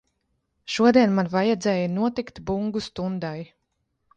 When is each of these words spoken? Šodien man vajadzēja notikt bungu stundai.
Šodien 0.75 1.13
man 1.17 1.29
vajadzēja 1.35 1.91
notikt 1.99 2.41
bungu 2.51 2.85
stundai. 2.89 3.37